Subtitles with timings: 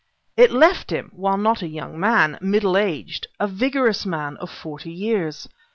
[0.35, 4.91] It left him, while not a young man, middle aged; a vigorous man of forty
[4.91, 5.47] years.